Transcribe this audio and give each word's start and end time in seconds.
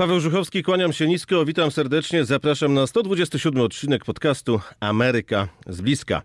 Paweł 0.00 0.20
Żuchowski, 0.20 0.62
kłaniam 0.62 0.92
się 0.92 1.06
nisko, 1.06 1.44
witam 1.44 1.70
serdecznie, 1.70 2.24
zapraszam 2.24 2.74
na 2.74 2.86
127 2.86 3.62
odcinek 3.62 4.04
podcastu 4.04 4.60
Ameryka 4.80 5.48
z 5.66 5.80
bliska. 5.80 6.22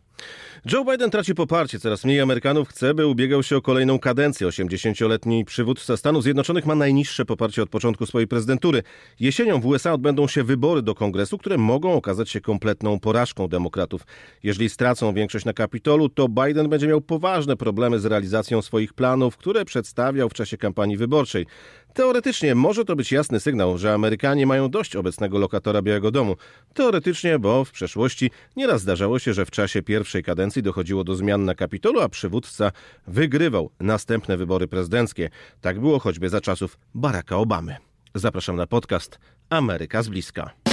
Joe 0.72 0.86
Biden 0.92 1.12
traci 1.12 1.36
poparcie, 1.36 1.80
coraz 1.80 2.06
mniej 2.06 2.22
Amerykanów 2.22 2.70
chce, 2.70 2.94
by 2.94 3.08
ubiegał 3.08 3.44
się 3.44 3.58
o 3.58 3.62
kolejną 3.62 4.00
kadencję. 4.00 4.48
80-letni 4.48 5.46
przywódca 5.46 5.98
Stanów 5.98 6.24
Zjednoczonych 6.24 6.66
ma 6.66 6.76
najniższe 6.76 7.26
poparcie 7.26 7.64
od 7.64 7.70
początku 7.70 8.06
swojej 8.06 8.28
prezydentury. 8.28 8.84
Jesienią 9.20 9.62
w 9.62 9.66
USA 9.66 9.94
odbędą 9.94 10.28
się 10.28 10.44
wybory 10.44 10.82
do 10.82 10.96
kongresu, 10.96 11.38
które 11.38 11.58
mogą 11.58 11.94
okazać 11.94 12.30
się 12.30 12.42
kompletną 12.42 13.00
porażką 13.00 13.48
demokratów. 13.48 14.02
Jeżeli 14.44 14.70
stracą 14.70 15.14
większość 15.14 15.46
na 15.46 15.54
Kapitolu, 15.54 16.10
to 16.10 16.30
Biden 16.30 16.70
będzie 16.70 16.88
miał 16.88 17.02
poważne 17.02 17.56
problemy 17.58 18.00
z 18.00 18.06
realizacją 18.06 18.62
swoich 18.62 18.94
planów, 18.94 19.38
które 19.38 19.66
przedstawiał 19.66 20.30
w 20.30 20.34
czasie 20.34 20.58
kampanii 20.58 20.98
wyborczej. 20.98 21.46
Teoretycznie 21.96 22.56
może 22.56 22.86
to 22.86 22.96
być 22.96 23.12
jasny 23.12 23.40
sygnał, 23.40 23.78
że 23.78 23.94
Amerykanie 23.94 24.46
mają 24.46 24.70
dość 24.70 24.96
obecnego 24.96 25.40
lokatora 25.40 25.82
Białego 25.82 26.12
Domu. 26.12 26.36
Teoretycznie, 26.74 27.40
bo 27.40 27.66
w 27.66 27.72
przeszłości 27.72 28.32
nieraz 28.56 28.82
zdarzało 28.82 29.20
się, 29.20 29.34
że 29.34 29.46
w 29.46 29.52
czasie 29.52 29.82
pierwszej 29.82 30.24
kadencji 30.24 30.64
dochodziło 30.64 31.04
do 31.04 31.16
zmian 31.16 31.46
na 31.46 31.56
Kapitolu, 31.56 32.00
a 32.02 32.10
przywódca 32.10 32.72
wygrywał 33.08 33.70
następne 33.80 34.38
wybory 34.38 34.68
prezydenckie. 34.68 35.30
Tak 35.62 35.80
było 35.80 36.00
choćby 36.00 36.30
za 36.30 36.42
czasów 36.42 36.78
Baracka 36.96 37.38
Obamy. 37.38 37.76
Zapraszam 38.16 38.56
na 38.56 38.68
podcast 38.68 39.20
Ameryka 39.50 40.04
z 40.04 40.10
bliska. 40.10 40.65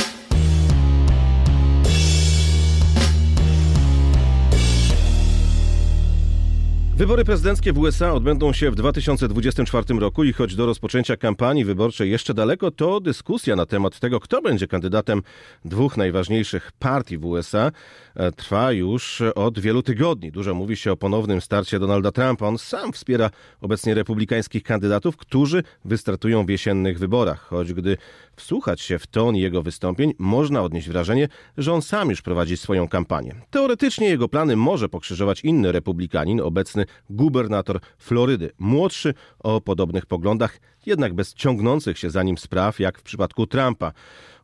Wybory 6.96 7.24
prezydenckie 7.24 7.72
w 7.72 7.78
USA 7.78 8.12
odbędą 8.12 8.52
się 8.52 8.70
w 8.70 8.74
2024 8.74 10.00
roku 10.00 10.24
i 10.24 10.32
choć 10.32 10.54
do 10.54 10.66
rozpoczęcia 10.66 11.16
kampanii 11.16 11.64
wyborczej 11.64 12.10
jeszcze 12.10 12.34
daleko, 12.34 12.70
to 12.70 13.00
dyskusja 13.00 13.56
na 13.56 13.66
temat 13.66 14.00
tego, 14.00 14.20
kto 14.20 14.42
będzie 14.42 14.66
kandydatem 14.66 15.22
dwóch 15.64 15.96
najważniejszych 15.96 16.72
partii 16.78 17.18
w 17.18 17.26
USA 17.26 17.70
e, 18.14 18.32
trwa 18.32 18.72
już 18.72 19.22
od 19.34 19.58
wielu 19.58 19.82
tygodni. 19.82 20.32
Dużo 20.32 20.54
mówi 20.54 20.76
się 20.76 20.92
o 20.92 20.96
ponownym 20.96 21.40
starcie 21.40 21.78
Donalda 21.78 22.12
Trumpa. 22.12 22.46
On 22.46 22.58
sam 22.58 22.92
wspiera 22.92 23.30
obecnie 23.60 23.94
republikańskich 23.94 24.62
kandydatów, 24.62 25.16
którzy 25.16 25.62
wystartują 25.84 26.46
w 26.46 26.48
jesiennych 26.48 26.98
wyborach. 26.98 27.40
Choć 27.40 27.72
gdy 27.72 27.96
wsłuchać 28.36 28.80
się 28.80 28.98
w 28.98 29.06
ton 29.06 29.36
jego 29.36 29.62
wystąpień, 29.62 30.14
można 30.18 30.62
odnieść 30.62 30.88
wrażenie, 30.88 31.28
że 31.58 31.72
on 31.72 31.82
sam 31.82 32.10
już 32.10 32.22
prowadzi 32.22 32.56
swoją 32.56 32.88
kampanię. 32.88 33.34
Teoretycznie 33.50 34.08
jego 34.08 34.28
plany 34.28 34.56
może 34.56 34.88
pokrzyżować 34.88 35.40
inny 35.44 35.72
republikanin, 35.72 36.40
obecny 36.40 36.81
gubernator 37.10 37.80
Florydy, 37.98 38.50
młodszy 38.58 39.14
o 39.38 39.60
podobnych 39.60 40.06
poglądach, 40.06 40.58
jednak 40.86 41.14
bez 41.14 41.34
ciągnących 41.34 41.98
się 41.98 42.10
za 42.10 42.22
nim 42.22 42.38
spraw, 42.38 42.80
jak 42.80 42.98
w 42.98 43.02
przypadku 43.02 43.46
Trumpa. 43.46 43.92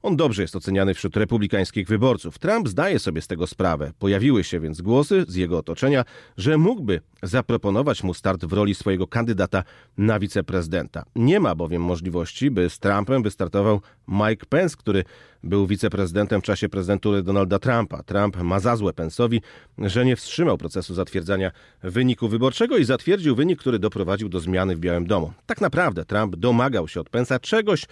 On 0.03 0.17
dobrze 0.17 0.43
jest 0.43 0.57
oceniany 0.57 0.95
wśród 0.95 1.17
republikańskich 1.17 1.89
wyborców. 1.89 2.39
Trump 2.39 2.69
zdaje 2.69 2.99
sobie 2.99 3.23
z 3.23 3.27
tego 3.27 3.47
sprawę. 3.47 3.93
Pojawiły 3.99 4.45
się 4.45 4.61
więc 4.61 4.81
głosy 4.81 5.25
z 5.29 5.35
jego 5.35 5.59
otoczenia, 5.59 6.05
że 6.37 6.59
mógłby 6.59 7.01
zaproponować 7.23 8.03
mu 8.03 8.15
start 8.15 8.45
w 8.45 8.53
roli 8.53 8.75
swojego 8.75 9.07
kandydata 9.07 9.65
na 9.99 10.19
wiceprezydenta. 10.19 11.05
Nie 11.17 11.41
ma 11.41 11.55
bowiem 11.55 11.83
możliwości, 11.83 12.51
by 12.51 12.71
z 12.71 12.79
Trumpem 12.79 13.23
wystartował 13.23 13.81
Mike 14.09 14.47
Pence, 14.49 14.77
który 14.77 15.05
był 15.45 15.67
wiceprezydentem 15.67 16.41
w 16.41 16.45
czasie 16.45 16.69
prezydentury 16.69 17.23
Donalda 17.23 17.59
Trumpa. 17.59 18.03
Trump 18.03 18.37
ma 18.37 18.61
za 18.61 18.77
złe 18.77 18.93
Pence'owi, 18.93 19.41
że 19.79 20.05
nie 20.05 20.17
wstrzymał 20.17 20.59
procesu 20.59 20.95
zatwierdzania 20.95 21.51
wyniku 21.83 22.29
wyborczego 22.29 22.77
i 22.77 22.85
zatwierdził 22.85 23.37
wynik, 23.37 23.61
który 23.61 23.79
doprowadził 23.79 24.29
do 24.29 24.41
zmiany 24.41 24.77
w 24.77 24.79
Białym 24.79 25.07
Domu. 25.07 25.33
Tak 25.47 25.61
naprawdę 25.61 26.05
Trump 26.05 26.37
domagał 26.37 26.89
się 26.89 27.01
od 27.01 27.11
Pence'a 27.11 27.41
czegoś, 27.41 27.85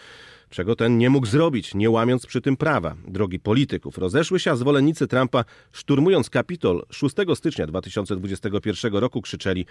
czego 0.51 0.77
ten 0.77 0.99
nie 0.99 1.11
mógł 1.11 1.27
zrobić, 1.27 1.75
nie 1.75 1.91
łamiąc 1.91 2.27
przy 2.27 2.41
tym 2.41 2.57
prawa. 2.57 2.97
Drogi 3.09 3.41
polityków 3.41 3.99
rozeszły 3.99 4.41
się, 4.41 4.51
a 4.51 4.57
zwolennicy 4.57 5.07
Trumpa, 5.07 5.45
szturmując 5.73 6.31
Kapitol 6.31 6.87
6 6.91 7.17
stycznia 7.35 7.67
2021 7.67 8.95
roku, 8.95 9.23
krzyczeli 9.23 9.67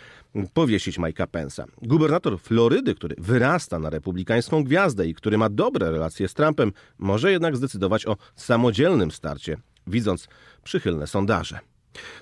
powiesić 0.53 0.99
Mike'a 0.99 1.27
Pence'a. 1.27 1.65
Gubernator 1.81 2.39
Florydy, 2.39 2.95
który 2.95 3.15
wyrasta 3.17 3.79
na 3.79 3.89
republikańską 3.89 4.63
gwiazdę 4.63 5.07
i 5.07 5.13
który 5.13 5.37
ma 5.37 5.49
dobre 5.49 5.91
relacje 5.91 6.27
z 6.27 6.33
Trumpem, 6.33 6.71
może 6.99 7.31
jednak 7.31 7.57
zdecydować 7.57 8.05
o 8.05 8.17
samodzielnym 8.35 9.11
starcie, 9.11 9.57
widząc 9.87 10.27
przychylne 10.63 11.07
sondaże. 11.07 11.74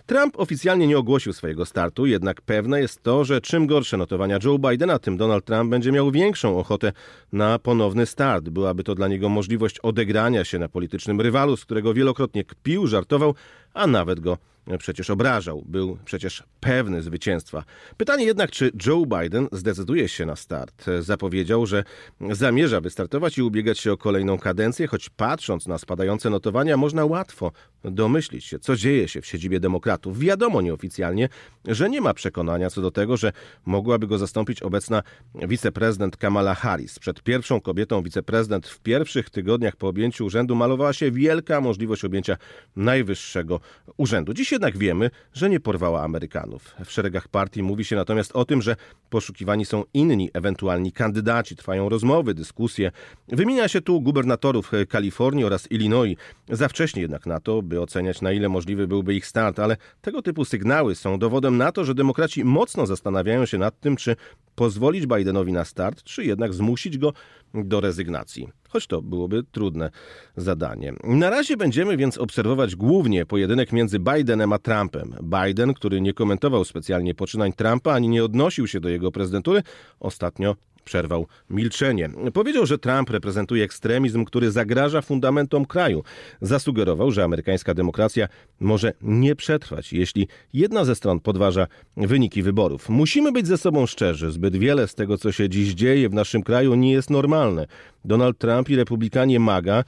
Trump 0.06 0.40
oficjalnie 0.40 0.88
nie 0.88 0.98
ogłosił 0.98 1.34
swojego 1.34 1.66
startu, 1.66 2.06
jednak 2.06 2.42
pewne 2.42 2.82
jest 2.82 3.04
to, 3.04 3.26
że 3.26 3.42
czym 3.42 3.68
gorsze 3.68 3.98
notowania 3.98 4.40
Joe 4.44 4.60
Bidena, 4.60 5.00
tym 5.00 5.18
Donald 5.18 5.46
Trump 5.46 5.70
będzie 5.70 5.92
miał 5.92 6.12
większą 6.12 6.60
ochotę 6.60 6.92
na 7.32 7.60
ponowny 7.60 8.06
start. 8.06 8.50
Byłaby 8.50 8.84
to 8.84 8.96
dla 8.96 9.08
niego 9.08 9.30
możliwość 9.30 9.80
odegrania 9.80 10.46
się 10.46 10.60
na 10.60 10.70
politycznym 10.70 11.22
rywalu, 11.22 11.58
z 11.58 11.66
którego 11.66 11.94
wielokrotnie 11.94 12.44
kpił, 12.44 12.88
żartował, 12.88 13.36
a 13.74 13.88
nawet 13.88 14.20
go 14.20 14.38
przecież 14.80 15.10
obrażał, 15.10 15.64
był 15.66 15.98
przecież 16.06 16.44
pewny 16.60 17.02
zwycięstwa. 17.02 17.64
Pytanie 17.98 18.26
jednak, 18.26 18.52
czy 18.52 18.72
Joe 18.86 19.06
Biden 19.06 19.48
zdecyduje 19.52 20.08
się 20.08 20.26
na 20.26 20.36
start. 20.36 20.86
Zapowiedział, 21.00 21.66
że 21.66 21.84
zamierza 22.32 22.82
wystartować 22.82 23.38
i 23.38 23.42
ubiegać 23.42 23.80
się 23.80 23.92
o 23.92 23.98
kolejną 23.98 24.38
kadencję, 24.38 24.88
choć 24.88 25.10
patrząc 25.10 25.68
na 25.68 25.78
spadające 25.78 26.30
notowania, 26.30 26.78
można 26.78 27.06
łatwo 27.06 27.52
domyślić 27.84 28.46
się, 28.46 28.60
co 28.60 28.76
dzieje 28.76 29.08
się 29.08 29.22
w 29.22 29.26
siedzibie 29.26 29.60
demokratów. 29.60 30.20
Wiadomo 30.20 30.62
nieoficjalnie, 30.62 31.30
że 31.66 31.90
nie 31.90 32.02
ma 32.02 32.14
przekonania 32.14 32.70
co 32.70 32.82
do 32.82 32.92
tego, 32.92 33.18
że 33.18 33.32
mogłaby 33.66 34.08
go 34.08 34.18
zastąpić 34.18 34.64
obecna 34.64 35.04
wiceprezydent 35.36 36.18
Kamala 36.18 36.56
Harris. 36.56 37.00
Przed 37.00 37.24
pierwszą 37.24 37.62
kobietą 37.62 38.04
wiceprezydent 38.04 38.68
w 38.68 38.80
pierwszych 38.80 39.30
tygodniach 39.30 39.76
po 39.76 39.88
objęciu 39.88 40.26
urzędu 40.26 40.56
malowała 40.56 40.94
się 40.94 41.12
wielka 41.12 41.62
możliwość 41.62 42.06
objęcia 42.06 42.38
najwyższego 42.76 43.60
urzędu. 43.98 44.34
Dziś 44.34 44.53
jednak 44.54 44.78
wiemy, 44.78 45.10
że 45.34 45.50
nie 45.50 45.60
porwała 45.60 46.04
Amerykanów. 46.04 46.76
W 46.86 46.92
szeregach 46.92 47.28
partii 47.28 47.64
mówi 47.64 47.86
się 47.86 47.96
natomiast 47.96 48.32
o 48.32 48.46
tym, 48.46 48.62
że 48.62 48.76
poszukiwani 49.10 49.66
są 49.66 49.84
inni 49.94 50.30
ewentualni 50.34 50.92
kandydaci. 50.92 51.56
Trwają 51.56 51.90
rozmowy, 51.90 52.34
dyskusje. 52.34 52.92
Wymienia 53.28 53.68
się 53.68 53.82
tu 53.82 54.02
gubernatorów 54.02 54.72
Kalifornii 54.90 55.46
oraz 55.46 55.72
Illinois. 55.72 56.18
Za 56.50 56.68
wcześnie 56.68 57.02
jednak 57.02 57.26
na 57.26 57.40
to, 57.40 57.62
by 57.62 57.82
oceniać 57.82 58.22
na 58.22 58.32
ile 58.32 58.50
możliwy 58.50 58.88
byłby 58.88 59.16
ich 59.16 59.28
start, 59.28 59.60
ale 59.60 59.78
tego 60.02 60.22
typu 60.22 60.46
sygnały 60.46 60.96
są 60.96 61.20
dowodem 61.20 61.58
na 61.58 61.72
to, 61.72 61.86
że 61.86 61.96
demokraci 61.96 62.44
mocno 62.44 62.86
zastanawiają 62.86 63.46
się 63.46 63.58
nad 63.58 63.80
tym, 63.80 63.96
czy 63.96 64.16
pozwolić 64.56 65.06
Bidenowi 65.08 65.54
na 65.54 65.66
start, 65.66 66.04
czy 66.04 66.26
jednak 66.26 66.54
zmusić 66.54 66.98
go 66.98 67.14
do 67.54 67.82
rezygnacji. 67.82 68.48
Choć 68.70 68.88
to 68.88 69.02
byłoby 69.02 69.44
trudne 69.52 69.92
zadanie. 70.36 70.94
Na 71.04 71.30
razie 71.30 71.58
będziemy 71.58 71.98
więc 71.98 72.18
obserwować 72.18 72.76
głównie 72.76 73.26
pojedynek 73.26 73.72
między 73.72 74.00
Bidenem 74.00 74.54
a 74.54 74.60
Trumpem. 74.60 75.16
Biden, 75.24 75.74
który 75.74 76.02
nie 76.02 76.14
komentował 76.14 76.66
specjalnie 76.66 77.16
poczynań 77.16 77.54
Trumpa 77.54 77.94
ani 77.94 78.10
nie 78.10 78.24
odnosił 78.24 78.68
się 78.68 78.80
do 78.80 78.90
jego 78.90 79.12
prezydentury, 79.12 79.64
ostatnio 80.00 80.56
przerwał 80.84 81.28
milczenie. 81.50 82.10
Powiedział, 82.34 82.66
że 82.66 82.78
Trump 82.78 83.10
reprezentuje 83.10 83.64
ekstremizm, 83.64 84.26
który 84.26 84.52
zagraża 84.52 85.02
fundamentom 85.02 85.66
kraju. 85.66 86.04
Zasugerował, 86.42 87.12
że 87.12 87.24
amerykańska 87.24 87.74
demokracja 87.74 88.28
może 88.60 88.94
nie 89.02 89.36
przetrwać, 89.36 89.94
jeśli 89.94 90.28
jedna 90.54 90.86
ze 90.86 90.96
stron 90.96 91.20
podważa 91.20 91.68
wyniki 91.98 92.44
wyborów. 92.44 92.90
Musimy 92.90 93.32
być 93.32 93.48
ze 93.48 93.58
sobą 93.58 93.86
szczerzy. 93.86 94.32
Zbyt 94.32 94.56
wiele 94.56 94.88
z 94.88 94.96
tego, 94.96 95.18
co 95.18 95.32
się 95.32 95.50
dziś 95.50 95.74
dzieje 95.74 96.10
w 96.10 96.14
naszym 96.14 96.44
kraju, 96.44 96.76
nie 96.76 96.92
jest 96.92 97.10
normalne. 97.10 97.68
Donald 98.06 98.38
Trump 98.38 98.70
i 98.70 98.76
republikanie 98.76 99.40
MAGA, 99.40 99.84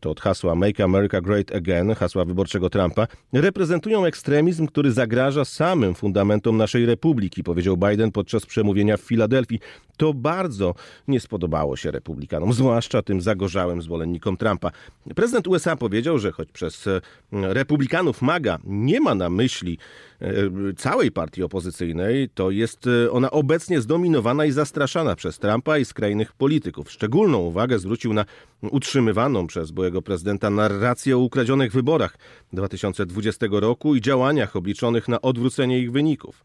to 0.00 0.10
od 0.10 0.20
hasła 0.20 0.54
Make 0.54 0.80
America 0.80 1.20
Great 1.20 1.54
Again, 1.54 1.94
hasła 1.94 2.24
wyborczego 2.24 2.70
Trumpa, 2.70 3.06
reprezentują 3.32 4.04
ekstremizm, 4.04 4.66
który 4.66 4.92
zagraża 4.92 5.44
samym 5.44 5.94
fundamentom 5.94 6.56
naszej 6.56 6.86
republiki, 6.86 7.42
powiedział 7.42 7.76
Biden 7.76 8.12
podczas 8.12 8.46
przemówienia 8.46 8.96
w 8.96 9.00
Filadelfii. 9.00 9.60
To 9.96 10.14
bardzo 10.36 10.74
nie 11.08 11.20
spodobało 11.20 11.76
się 11.76 11.90
republikanom, 11.90 12.52
zwłaszcza 12.52 13.02
tym 13.02 13.20
zagorzałym 13.20 13.82
zwolennikom 13.82 14.36
Trumpa. 14.36 14.70
Prezydent 15.16 15.46
USA 15.46 15.76
powiedział, 15.76 16.18
że 16.18 16.32
choć 16.32 16.52
przez 16.52 16.86
e, 16.86 17.00
republikanów 17.32 18.22
MAGA 18.22 18.58
nie 18.64 19.00
ma 19.00 19.14
na 19.14 19.30
myśli 19.30 19.78
e, 20.20 20.28
całej 20.76 21.12
partii 21.12 21.42
opozycyjnej, 21.42 22.28
to 22.28 22.50
jest 22.50 22.86
e, 22.86 23.10
ona 23.10 23.30
obecnie 23.30 23.80
zdominowana 23.80 24.44
i 24.44 24.52
zastraszana 24.52 25.16
przez 25.16 25.38
Trumpa 25.38 25.78
i 25.78 25.84
skrajnych 25.84 26.32
polityków. 26.32 26.90
Szczególną 26.90 27.38
uwagę 27.38 27.78
zwrócił 27.78 28.12
na 28.12 28.24
utrzymywaną 28.62 29.46
przez 29.46 29.70
byłego 29.70 30.02
prezydenta 30.02 30.50
narrację 30.50 31.16
o 31.16 31.20
ukradzionych 31.20 31.72
wyborach 31.72 32.16
2020 32.52 33.46
roku 33.50 33.94
i 33.94 34.00
działaniach 34.00 34.56
obliczonych 34.56 35.08
na 35.08 35.20
odwrócenie 35.20 35.78
ich 35.78 35.92
wyników. 35.92 36.44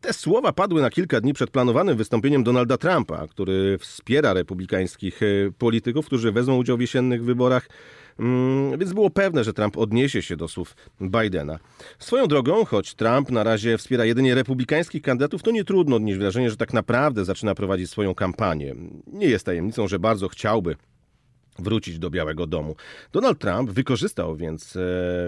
Te 0.00 0.12
słowa 0.12 0.52
padły 0.52 0.82
na 0.82 0.90
kilka 0.90 1.20
dni 1.20 1.32
przed 1.34 1.50
planowanym 1.50 1.96
wystąpieniem 1.96 2.44
Donalda 2.44 2.78
Trumpa, 2.78 3.26
który 3.26 3.78
wspiera 3.78 4.32
republikańskich 4.32 5.22
e, 5.22 5.26
polityków, 5.58 6.06
którzy 6.06 6.32
wezmą 6.32 6.56
udział 6.56 6.76
w 6.76 6.80
jesiennych 6.80 7.24
wyborach 7.24 7.68
Mm, 8.20 8.78
więc 8.78 8.92
było 8.92 9.10
pewne, 9.10 9.44
że 9.44 9.52
Trump 9.52 9.78
odniesie 9.78 10.22
się 10.22 10.36
do 10.36 10.48
słów 10.48 10.76
Bidena. 11.00 11.58
Swoją 11.98 12.26
drogą, 12.26 12.64
choć 12.64 12.94
Trump 12.94 13.30
na 13.30 13.44
razie 13.44 13.78
wspiera 13.78 14.04
jedynie 14.04 14.34
republikańskich 14.34 15.02
kandydatów, 15.02 15.42
to 15.42 15.50
nie 15.50 15.64
trudno 15.64 15.96
odnieść 15.96 16.18
wrażenie, 16.18 16.50
że 16.50 16.56
tak 16.56 16.72
naprawdę 16.72 17.24
zaczyna 17.24 17.54
prowadzić 17.54 17.90
swoją 17.90 18.14
kampanię. 18.14 18.74
Nie 19.06 19.26
jest 19.26 19.46
tajemnicą, 19.46 19.88
że 19.88 19.98
bardzo 19.98 20.28
chciałby 20.28 20.76
wrócić 21.62 21.98
do 21.98 22.10
Białego 22.10 22.46
Domu. 22.46 22.76
Donald 23.12 23.38
Trump 23.38 23.70
wykorzystał 23.70 24.36
więc 24.36 24.76
e, 24.76 24.80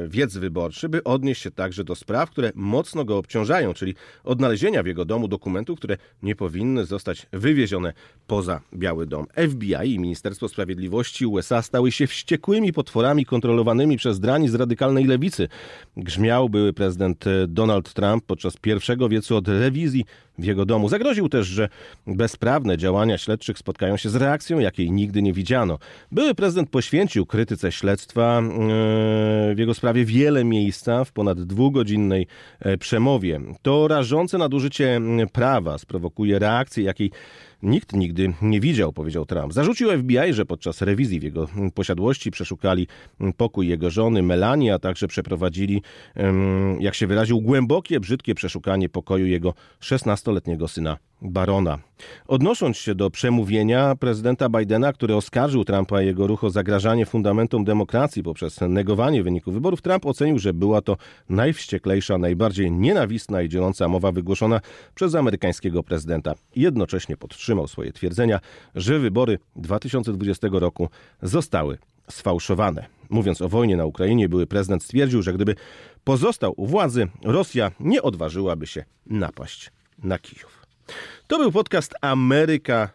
wiec 0.08 0.36
wyborczy, 0.36 0.88
by 0.88 1.04
odnieść 1.04 1.42
się 1.42 1.50
także 1.50 1.84
do 1.84 1.94
spraw, 1.94 2.30
które 2.30 2.52
mocno 2.54 3.04
go 3.04 3.18
obciążają, 3.18 3.74
czyli 3.74 3.94
odnalezienia 4.24 4.82
w 4.82 4.86
jego 4.86 5.04
domu 5.04 5.28
dokumentów, 5.28 5.78
które 5.78 5.96
nie 6.22 6.36
powinny 6.36 6.84
zostać 6.84 7.26
wywiezione 7.32 7.92
poza 8.26 8.60
Biały 8.74 9.06
Dom. 9.06 9.26
FBI 9.50 9.94
i 9.94 9.98
Ministerstwo 9.98 10.48
Sprawiedliwości 10.48 11.26
USA 11.26 11.62
stały 11.62 11.92
się 11.92 12.06
wściekłymi 12.06 12.72
potworami 12.72 13.24
kontrolowanymi 13.24 13.96
przez 13.96 14.20
drani 14.20 14.48
z 14.48 14.54
radykalnej 14.54 15.04
lewicy. 15.04 15.48
Grzmiał 15.96 16.48
były 16.48 16.72
prezydent 16.72 17.26
e, 17.26 17.46
Donald 17.48 17.92
Trump 17.92 18.24
podczas 18.26 18.56
pierwszego 18.56 19.08
wiecu 19.08 19.36
od 19.36 19.48
rewizji 19.48 20.04
w 20.42 20.44
jego 20.44 20.66
domu. 20.66 20.88
Zagroził 20.88 21.28
też, 21.28 21.46
że 21.46 21.68
bezprawne 22.06 22.78
działania 22.78 23.18
śledczych 23.18 23.58
spotkają 23.58 23.96
się 23.96 24.10
z 24.10 24.16
reakcją, 24.16 24.58
jakiej 24.58 24.90
nigdy 24.90 25.22
nie 25.22 25.32
widziano. 25.32 25.78
Były 26.12 26.34
prezydent 26.34 26.70
poświęcił 26.70 27.26
krytyce 27.26 27.72
śledztwa 27.72 28.38
e, 28.38 28.42
w 29.54 29.58
jego 29.58 29.74
sprawie 29.74 30.04
wiele 30.04 30.44
miejsca 30.44 31.04
w 31.04 31.12
ponad 31.12 31.42
dwugodzinnej 31.42 32.26
e, 32.60 32.78
przemowie. 32.78 33.40
To 33.62 33.88
rażące 33.88 34.38
nadużycie 34.38 35.00
prawa 35.32 35.78
sprowokuje 35.78 36.38
reakcję, 36.38 36.84
jakiej 36.84 37.10
Nikt 37.62 37.92
nigdy 37.92 38.32
nie 38.42 38.60
widział, 38.60 38.92
powiedział 38.92 39.26
Trump. 39.26 39.52
Zarzucił 39.52 39.90
FBI, 39.98 40.32
że 40.32 40.46
podczas 40.46 40.82
rewizji 40.82 41.20
w 41.20 41.22
jego 41.22 41.48
posiadłości 41.74 42.30
przeszukali 42.30 42.86
pokój 43.36 43.68
jego 43.68 43.90
żony 43.90 44.22
Melanie, 44.22 44.74
a 44.74 44.78
także 44.78 45.08
przeprowadzili, 45.08 45.82
jak 46.80 46.94
się 46.94 47.06
wyraził, 47.06 47.40
głębokie, 47.40 48.00
brzydkie 48.00 48.34
przeszukanie 48.34 48.88
pokoju 48.88 49.26
jego 49.26 49.54
16-letniego 49.80 50.68
syna 50.68 50.96
Barona. 51.22 51.78
Odnosząc 52.26 52.76
się 52.76 52.94
do 52.94 53.10
przemówienia 53.10 53.94
prezydenta 53.96 54.48
Bidena, 54.48 54.92
który 54.92 55.16
oskarżył 55.16 55.64
Trumpa 55.64 56.02
i 56.02 56.06
jego 56.06 56.26
ruch 56.26 56.44
o 56.44 56.50
zagrażanie 56.50 57.06
fundamentom 57.06 57.64
demokracji 57.64 58.22
poprzez 58.22 58.60
negowanie 58.60 59.22
wyników 59.22 59.54
wyborów, 59.54 59.82
Trump 59.82 60.06
ocenił, 60.06 60.38
że 60.38 60.54
była 60.54 60.82
to 60.82 60.96
najwścieklejsza, 61.28 62.18
najbardziej 62.18 62.72
nienawistna 62.72 63.42
i 63.42 63.48
dzieląca 63.48 63.88
mowa 63.88 64.12
wygłoszona 64.12 64.60
przez 64.94 65.14
amerykańskiego 65.14 65.82
prezydenta. 65.82 66.34
Jednocześnie 66.56 67.16
podtrzymał 67.16 67.68
swoje 67.68 67.92
twierdzenia, 67.92 68.40
że 68.74 68.98
wybory 68.98 69.38
2020 69.56 70.48
roku 70.52 70.88
zostały 71.22 71.78
sfałszowane. 72.10 72.86
Mówiąc 73.10 73.42
o 73.42 73.48
wojnie 73.48 73.76
na 73.76 73.84
Ukrainie, 73.84 74.28
były 74.28 74.46
prezydent 74.46 74.82
stwierdził, 74.82 75.22
że 75.22 75.32
gdyby 75.32 75.54
pozostał 76.04 76.54
u 76.56 76.66
władzy, 76.66 77.08
Rosja 77.24 77.70
nie 77.80 78.02
odważyłaby 78.02 78.66
się 78.66 78.84
napaść 79.06 79.70
na 80.02 80.18
Kijów. 80.18 80.61
To 81.26 81.38
był 81.38 81.52
podcast 81.52 81.94
Ameryka 82.00 82.88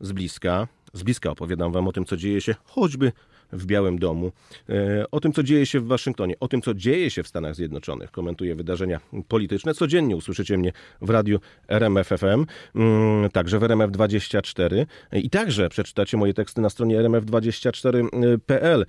z 0.00 0.12
bliska. 0.12 0.68
Z 0.94 1.02
bliska 1.02 1.30
opowiadam 1.30 1.72
Wam 1.72 1.88
o 1.88 1.92
tym, 1.92 2.04
co 2.04 2.16
dzieje 2.16 2.40
się 2.40 2.54
choćby 2.64 3.12
w 3.52 3.66
Białym 3.66 3.98
Domu, 3.98 4.32
e, 4.68 5.04
o 5.10 5.20
tym, 5.20 5.32
co 5.32 5.42
dzieje 5.42 5.66
się 5.66 5.80
w 5.80 5.86
Waszyngtonie, 5.86 6.34
o 6.40 6.48
tym, 6.48 6.62
co 6.62 6.74
dzieje 6.74 7.10
się 7.10 7.22
w 7.22 7.28
Stanach 7.28 7.54
Zjednoczonych. 7.54 8.10
Komentuję 8.10 8.54
wydarzenia 8.54 9.00
polityczne. 9.28 9.74
Codziennie 9.74 10.16
usłyszycie 10.16 10.58
mnie 10.58 10.72
w 11.02 11.10
radiu 11.10 11.40
RMF 11.68 12.08
FM, 12.08 12.46
mm, 12.74 13.30
także 13.30 13.58
w 13.58 13.62
RMF24 13.62 14.86
i 15.12 15.30
także 15.30 15.68
przeczytacie 15.68 16.16
moje 16.16 16.34
teksty 16.34 16.60
na 16.60 16.70
stronie 16.70 16.98
rmf24.pl. 16.98 18.82
E, 18.82 18.86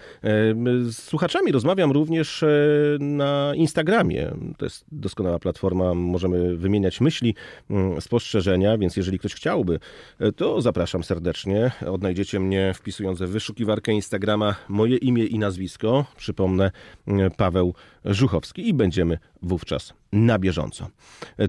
z 0.84 0.98
słuchaczami 0.98 1.52
rozmawiam 1.52 1.92
również 1.92 2.44
e, 2.44 2.48
na 3.00 3.52
Instagramie. 3.56 4.32
To 4.58 4.66
jest 4.66 4.86
doskonała 4.92 5.40
platforma, 5.40 5.94
możemy 5.94 6.58
wymieniać 6.58 7.02
myśli, 7.02 7.36
mm, 7.70 8.02
spostrzeżenia, 8.02 8.78
więc 8.78 8.98
jeżeli 8.98 9.20
ktoś 9.20 9.34
chciałby, 9.34 9.80
to 10.36 10.62
zapraszam 10.62 11.04
serdecznie. 11.04 11.72
Odnajdziecie 11.96 12.40
mnie 12.40 12.74
wpisując 12.74 13.20
w 13.20 13.30
wyszukiwarkę 13.30 13.92
Instagrama 13.92 14.56
moje 14.70 14.98
imię 14.98 15.26
i 15.26 15.40
nazwisko, 15.40 16.06
przypomnę 16.18 16.72
Paweł 17.38 17.74
Żuchowski 18.06 18.70
i 18.70 18.74
będziemy 18.74 19.18
wówczas 19.42 19.94
na 20.12 20.40
bieżąco. 20.40 20.88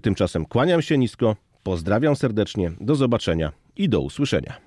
Tymczasem 0.02 0.44
kłaniam 0.44 0.82
się 0.82 0.98
nisko, 0.98 1.36
pozdrawiam 1.62 2.16
serdecznie, 2.16 2.72
do 2.80 2.94
zobaczenia 2.94 3.52
i 3.76 3.88
do 3.88 4.00
usłyszenia. 4.00 4.65